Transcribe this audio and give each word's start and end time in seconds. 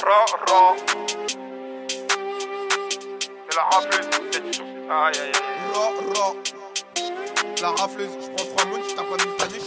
C'est 0.00 0.06
la 3.56 3.62
rafleuse. 3.70 4.08
La 7.60 7.68
je 7.68 8.30
prends 8.30 8.46
3 8.46 8.64
moons, 8.64 8.82
je 8.88 8.94
tape 8.94 9.06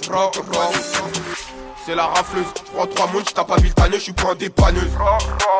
je 0.01 0.09
ra, 0.09 0.25
ra. 0.25 0.71
C'est 1.85 1.93
la 1.93 2.05
rafleuse, 2.07 2.45
je 2.55 2.71
prends 2.71 2.87
3 2.87 3.07
moons, 3.07 3.19
je 3.19 3.33
tape 3.33 3.47
pas 3.47 3.57
Viltané, 3.57 3.97
je 3.97 4.01
suis 4.01 4.13
pas 4.13 4.33
dépanneuse. 4.33 4.89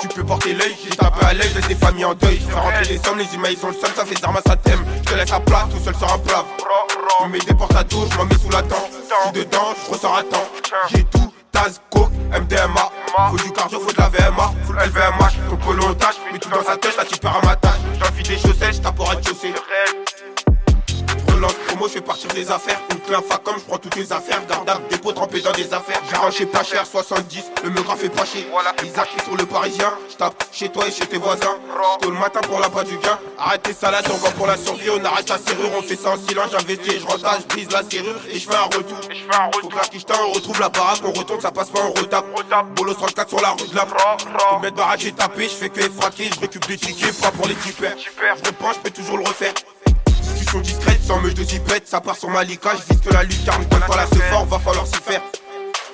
Tu 0.02 0.08
peux 0.08 0.24
porter 0.24 0.54
l'œil, 0.54 0.76
j'ai 0.84 0.90
tapé 0.96 1.24
à 1.24 1.34
l'œil, 1.34 1.54
laisse 1.54 1.68
des 1.68 1.76
familles 1.76 2.06
en 2.06 2.16
deuil. 2.16 2.40
Je 2.40 2.52
fais 2.52 2.60
rentrer 2.60 2.86
les 2.86 2.98
sommes, 2.98 3.20
les 3.20 3.36
emails 3.36 3.58
sont 3.58 3.68
le 3.68 3.74
seul, 3.74 3.92
ça 3.96 4.06
fait 4.06 4.20
zarma, 4.20 4.42
ça 4.44 4.56
t'aime. 4.56 4.84
Je 5.06 5.12
te 5.12 5.16
laisse 5.16 5.32
à 5.32 5.40
plat, 5.40 5.68
tout 5.70 5.84
seul 5.84 5.96
sur 5.96 6.12
un 6.12 6.18
plat. 6.18 6.44
Je 7.22 7.28
mets 7.28 7.38
des 7.38 7.54
portes 7.54 7.76
à 7.76 7.84
dos, 7.84 8.08
je 8.10 8.18
m'en 8.18 8.26
mets 8.26 8.40
sous 8.40 8.50
la 8.50 8.64
dent. 8.64 8.90
Je 8.90 9.30
suis 9.30 9.46
dedans, 9.46 9.76
je 9.86 9.92
ressors 9.92 10.18
à 10.18 10.24
temps. 10.24 10.48
J'ai 10.90 11.04
tout, 11.04 11.32
Taz, 11.52 11.80
Coke, 11.92 12.12
MDMA. 12.32 13.03
Faut 13.14 13.38
du 13.38 13.52
cardio, 13.52 13.80
faut 13.80 13.92
de 13.92 13.98
la 13.98 14.10
VMA. 14.10 14.54
Faut 14.66 14.74
le 14.74 14.80
LVMH, 14.80 15.50
ton 15.50 15.58
polo 15.58 15.84
en 15.86 15.94
tâche. 15.94 16.16
Mais 16.32 16.40
tout 16.40 16.50
dans 16.50 16.64
sa 16.64 16.78
tête, 16.78 16.98
là 16.98 17.04
tu 17.06 17.20
perds 17.20 17.40
à 17.44 17.46
ma 17.46 17.56
tâche. 17.56 17.80
Des 18.28 18.38
chaussettes, 18.38 18.76
je 18.76 18.82
tape 18.82 18.96
pour 18.96 19.12
être 19.12 19.28
chaussé. 19.28 19.54
Je 21.94 22.00
fais 22.00 22.06
partir 22.06 22.34
des 22.34 22.50
affaires. 22.50 22.82
Une 22.90 23.00
clé 23.02 23.16
comme 23.44 23.60
je 23.60 23.66
prends 23.66 23.78
toutes 23.78 23.96
les 23.98 24.12
affaires. 24.12 24.44
Gardable, 24.48 24.88
dépôt 24.90 25.12
trempé 25.12 25.42
dans 25.42 25.52
des 25.52 25.72
affaires. 25.72 26.02
J'ai 26.10 26.16
rangé 26.16 26.46
pas 26.48 26.64
cher, 26.64 26.88
70. 26.88 27.52
Le 27.64 27.70
meugras 27.70 27.96
fait 27.96 28.10
pas 28.10 28.26
chier. 28.26 28.48
Voilà, 28.50 28.74
Isaac 28.84 29.10
est 29.16 29.24
sur 29.24 29.38
le 29.38 29.46
parisien. 29.46 29.94
Je 30.10 30.16
tape 30.16 30.44
chez 30.52 30.70
toi 30.70 30.88
et 30.88 30.92
chez 30.92 31.06
tes 31.06 31.18
voisins. 31.18 31.56
Tôt 32.02 32.10
le 32.10 32.18
matin 32.18 32.40
pour 32.42 32.60
la 32.60 32.70
du 32.84 32.98
gain. 32.98 33.20
Arrête 33.38 33.62
tes 33.62 33.74
salades, 33.74 34.08
on 34.12 34.18
va 34.18 34.32
pour 34.32 34.48
la 34.48 34.58
survie. 34.58 34.90
On 34.90 35.06
arrête 35.06 35.30
la 35.30 35.38
serrure, 35.38 35.70
on 35.78 35.84
fait 35.84 35.96
ça 35.96 36.10
en 36.10 36.18
silence. 36.18 36.50
J'investis, 36.52 37.00
je 37.00 37.06
rentre, 37.06 37.42
je 37.42 37.48
brise 37.48 37.72
la 37.72 37.84
serrure 37.84 38.22
et 38.28 38.40
je 38.40 38.50
fais 38.50 38.56
un 38.56 38.64
retour. 38.64 38.98
Et 39.12 39.16
je 39.16 39.24
fais 39.26 39.36
un 39.36 39.52
Faut 39.62 39.68
que 39.68 39.76
la 39.76 40.18
on 40.24 40.32
retrouve 40.32 40.60
la 40.60 40.70
baraque, 40.70 41.02
on 41.04 41.12
retourne, 41.12 41.42
ça 41.42 41.52
passe 41.52 41.70
pas, 41.70 41.82
on 41.82 41.92
retape. 41.92 42.26
Bolos 42.76 42.96
34 42.96 43.30
sur 43.30 43.40
la 43.40 43.52
rue 43.52 43.68
de 43.68 43.76
la 43.76 43.86
mettre 44.64 44.78
baraque, 44.78 45.02
j'ai 45.02 45.12
tapé, 45.12 45.44
je 45.44 45.50
fais 45.50 45.70
que 45.70 45.82
fraquer, 45.92 46.32
je 46.34 46.40
récupère 46.40 46.70
des 46.70 46.78
tickets, 46.78 47.22
pas 47.22 47.30
pour 47.30 47.48
les 47.48 47.56
tipeurs. 47.56 47.92
Super. 48.00 48.36
Je 48.36 48.50
reprends, 48.50 48.74
je 48.74 48.80
peux 48.80 48.90
toujours 48.90 49.20
le 49.20 49.26
refaire. 49.26 49.54
Discrète, 50.62 51.02
sans 51.04 51.20
me 51.20 51.34
de 51.34 51.44
zipette, 51.44 51.88
ça 51.88 52.00
part 52.00 52.16
sur 52.16 52.30
ma 52.30 52.44
lica, 52.44 52.72
je 52.76 52.94
vise 52.94 53.02
que 53.02 53.12
la 53.12 53.24
lucarne, 53.24 53.66
donne 53.66 53.82
pas 53.82 53.96
la 53.96 54.06
ce 54.06 54.22
fort, 54.22 54.46
va 54.46 54.60
falloir 54.60 54.86
s'y 54.86 54.96
faire. 54.96 55.22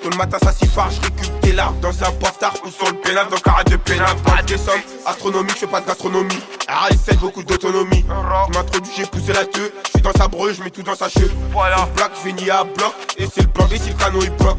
Tout 0.02 0.10
le 0.10 0.16
matin 0.16 0.38
ça 0.42 0.52
s'y 0.52 0.66
fare, 0.66 0.90
je 0.90 1.00
récupère 1.00 1.40
tes 1.40 1.52
larmes 1.52 1.80
dans 1.80 1.88
un 1.88 2.12
postard 2.12 2.54
ou 2.64 2.70
sur 2.70 2.86
le 2.86 2.96
pénal, 3.00 3.26
dans 3.30 3.38
carré 3.38 3.64
de 3.64 3.76
pénal. 3.76 4.14
Pas 4.24 4.42
des 4.42 4.58
sommes 4.58 4.80
astronomiques, 5.06 5.54
je 5.54 5.60
fais 5.60 5.66
pas 5.66 5.80
de 5.80 5.86
gastronomie. 5.86 6.40
RAS7, 6.68 7.18
beaucoup 7.18 7.42
d'autonomie. 7.42 8.04
Je 8.06 8.58
m'introduis, 8.58 8.92
j'ai 8.96 9.06
poussé 9.06 9.32
la 9.32 9.44
queue, 9.44 9.72
je 9.84 9.90
suis 9.90 10.02
dans 10.02 10.12
sa 10.12 10.28
breu, 10.28 10.52
je 10.52 10.62
mets 10.62 10.70
tout 10.70 10.82
dans 10.82 10.94
sa 10.94 11.08
cheveux. 11.08 11.30
Voilà. 11.52 11.88
Black, 11.96 12.12
je 12.24 12.50
à 12.50 12.64
bloc, 12.64 12.94
et 13.18 13.26
c'est 13.32 13.42
le 13.42 13.48
plan 13.48 13.64
B 13.66 13.74
si 13.74 13.90
le 13.90 13.94
canon 13.96 14.20
il 14.22 14.30
bloque. 14.30 14.58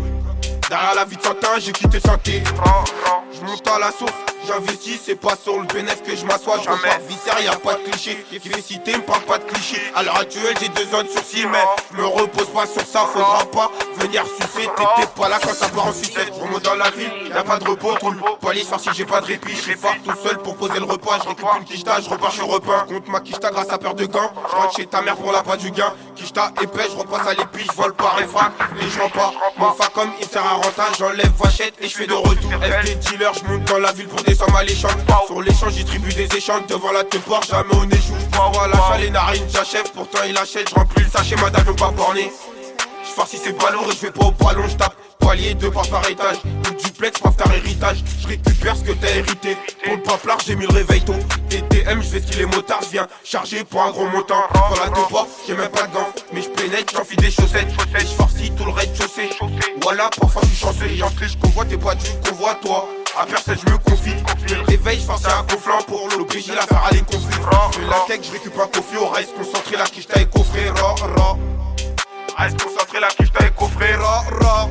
Derrière 0.70 0.96
la 0.96 1.06
vie 1.06 1.18
de 1.18 1.22
Santin, 1.22 1.60
j'ai 1.60 1.74
quitté 1.74 2.00
santé. 2.00 2.44
Je 3.34 3.46
monte 3.46 3.68
la 3.82 3.92
source, 3.92 4.14
j'investis, 4.48 5.00
c'est 5.04 5.16
pas 5.16 5.36
sur 5.36 5.60
le 5.60 5.66
bénéfice 5.66 6.02
que 6.06 6.16
je 6.16 6.24
m'assois, 6.24 6.60
je 6.64 6.70
repars 6.70 7.00
viscère, 7.10 7.42
y 7.42 7.48
a 7.48 7.56
pas 7.56 7.74
de 7.74 7.90
cliché. 7.90 8.24
Qui 8.30 8.40
fait 8.40 8.62
citer, 8.62 8.96
me 8.96 9.02
parle 9.02 9.24
pas 9.24 9.40
de 9.40 9.46
cliché. 9.46 9.82
À 9.96 10.04
l'heure 10.04 10.18
actuelle, 10.18 10.56
j'ai 10.62 10.70
deux 10.70 10.96
ans 10.96 11.02
de 11.02 11.10
sursis, 11.10 11.48
mais 11.48 11.64
je 11.92 11.98
me 11.98 12.06
repose 12.06 12.48
pas 12.50 12.68
sur 12.68 12.86
ça, 12.86 13.08
faudra 13.12 13.44
pas 13.52 13.72
venir 13.98 14.24
T'étais 14.68 15.08
pas 15.16 15.30
là 15.30 15.40
quand 15.42 15.54
ça 15.54 15.70
part 15.70 15.88
en 15.88 15.94
sucette. 15.94 16.32
Je 16.36 16.42
remonte 16.42 16.64
dans 16.64 16.76
la 16.76 16.90
ville, 16.92 17.12
y 17.28 17.32
a 17.32 17.44
pas 17.44 17.58
de 17.58 17.68
repos, 17.68 17.96
tout 18.00 18.12
le 18.12 18.20
poilier 18.40 18.64
si 18.64 18.90
j'ai 18.94 19.06
pas 19.06 19.22
de 19.22 19.28
répit. 19.28 19.56
Je 19.56 19.62
suis 19.62 19.76
fort 19.76 19.96
tout 20.04 20.14
seul 20.24 20.38
pour 20.40 20.56
poser 20.56 20.80
le 20.80 20.86
repas, 20.86 21.20
je 21.24 21.30
récupère 21.30 21.58
une 21.58 21.66
quicheta, 21.66 22.00
je 22.02 22.10
repars 22.10 22.32
chez 22.32 22.42
repas. 22.42 22.86
Compte 22.88 23.08
ma 23.08 23.20
quicheta 23.20 23.50
grâce 23.52 23.72
à 23.72 23.78
peur 23.78 23.94
de 23.94 24.06
gants. 24.06 24.32
Je 24.50 24.56
rentre 24.56 24.76
chez 24.76 24.86
ta 24.86 25.02
mère 25.02 25.16
pour 25.16 25.32
la 25.32 25.44
pas 25.44 25.58
du 25.58 25.72
gain. 25.72 25.94
Quicheta 26.16 26.52
épais, 26.62 26.88
je 26.92 26.98
repasse 26.98 27.28
à 27.28 27.34
l'épi, 27.34 27.66
je 27.70 27.76
vole 27.76 27.94
par 27.94 28.16
réfrac 28.16 28.52
et 28.80 28.84
je 28.84 29.00
pas. 29.14 29.32
Mon 29.58 29.72
fa 29.74 29.88
comme 29.90 30.12
il 30.20 30.28
sert 30.28 30.46
à 30.46 30.56
rentable, 30.56 30.96
j'enlève 30.98 31.32
vachette 31.38 31.76
et 31.80 31.88
je 31.88 31.96
fais 31.96 32.08
de 32.08 32.14
retour. 32.14 32.52
FD 32.52 33.00
dealer, 33.00 33.32
je 33.34 33.52
monte 33.52 33.64
dans 33.66 33.80
la 33.80 33.92
ville 33.92 34.08
pour 34.08 34.22
descendre 34.24 34.56
à 34.56 34.64
l'échange. 34.64 34.96
Sur 35.28 35.42
l'échange, 35.42 35.74
j'distribue 35.74 36.14
des 36.14 36.36
échanges 36.36 36.66
devant 36.68 36.92
la 36.92 37.04
te 37.04 37.18
porte, 37.18 37.50
jamais 37.50 37.74
on 37.74 37.90
échoue. 37.90 38.16
J'bois 38.34 38.68
l'achat, 38.68 38.98
les 39.00 39.10
narines, 39.10 39.48
j'achève, 39.50 39.90
pourtant 39.92 40.20
il 40.28 40.38
achète, 40.38 40.70
je 40.70 40.76
remplis 40.76 41.04
le 41.04 41.10
sachet, 41.10 41.36
ma 41.36 41.50
d'avion 41.50 41.74
pas 41.74 41.92
borné. 41.92 42.32
Je 43.12 43.16
farcis 43.16 43.38
ces 43.38 43.52
ballons 43.52 43.84
et 43.90 43.94
je 43.94 44.02
vais 44.04 44.12
pas 44.12 44.24
au 44.24 44.32
ballon, 44.32 44.64
je 44.70 44.76
tape 44.78 44.96
palier 45.20 45.54
deux 45.54 45.70
par 45.70 45.86
par 45.90 46.10
étage. 46.10 46.38
Ou 46.46 46.82
duplex, 46.82 47.20
paf 47.20 47.36
ta 47.36 47.54
héritage. 47.54 48.04
Je 48.22 48.28
récupère 48.28 48.78
ce 48.78 48.84
que 48.84 48.94
t'as 48.94 49.10
hérité. 49.10 49.58
Pour 49.84 49.96
le 49.96 50.02
pop 50.02 50.26
large, 50.26 50.44
j'ai 50.48 50.56
mis 50.56 50.66
le 50.66 50.74
réveil 50.74 51.02
tôt. 51.02 51.16
TTM, 51.50 52.02
je 52.02 52.10
vais 52.10 52.22
skier 52.22 52.38
les 52.38 52.46
motards, 52.46 52.80
je 52.84 52.92
viens 52.92 53.08
charger 53.26 53.66
pour 53.66 53.82
un 53.84 53.92
gros 53.92 54.08
montant. 54.08 54.44
La 54.80 54.90
deux 54.90 55.02
portes, 55.10 55.30
j'ai 55.46 55.56
même 55.56 55.70
pas 55.70 55.88
de 55.88 55.94
gants. 55.94 56.08
Mais 56.34 56.42
je 56.42 56.50
pénètre, 56.50 56.94
j'enfile 56.96 57.20
des 57.20 57.32
chaussettes. 57.32 57.68
Je 58.00 58.06
farcis 58.06 58.52
tout 58.52 58.64
le 58.64 58.72
rez-de-chaussée. 58.72 59.30
Voilà, 59.82 60.10
parfois 60.18 60.42
je 60.44 60.48
suis 60.48 60.66
chanceux. 60.66 60.88
Et 60.90 61.04
en 61.04 61.10
je 61.10 61.38
convois 61.38 61.66
tes 61.66 61.78
pas 61.78 61.96
du 61.96 62.06
convoi, 62.30 62.56
toi. 62.62 62.88
À 63.20 63.26
personne, 63.26 63.58
je 63.66 63.72
me 63.74 63.78
confie. 63.78 64.16
Je 64.48 64.56
me 64.56 64.62
réveille, 64.68 65.00
je 65.00 65.06
farcis 65.06 65.26
un 65.26 65.44
conflant 65.44 65.82
pour 65.86 66.08
l'oblige, 66.18 66.48
la 66.48 66.62
faire 66.62 66.86
aller 66.90 67.02
confus. 67.02 67.36
Je 67.74 67.90
la 67.90 68.00
tech, 68.08 68.22
je 68.24 68.32
récupère 68.32 68.64
un 68.64 68.98
au 68.98 69.08
reste. 69.10 69.36
Concentré, 69.36 69.76
la 69.76 69.86
quiche 69.86 70.08
coffré. 70.08 70.41
offrira 73.62 74.24
ra 74.42 74.68